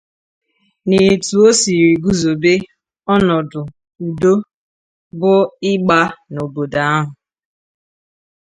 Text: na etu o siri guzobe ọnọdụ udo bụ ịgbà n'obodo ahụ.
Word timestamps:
na 0.87 0.97
etu 1.11 1.35
o 1.47 1.49
siri 1.61 1.93
guzobe 2.03 2.53
ọnọdụ 3.13 3.61
udo 4.07 4.33
bụ 5.19 5.33
ịgbà 5.71 5.99
n'obodo 6.31 6.79
ahụ. 6.93 7.09